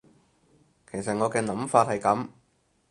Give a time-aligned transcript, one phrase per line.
[0.89, 2.29] 其實我嘅諗法係噉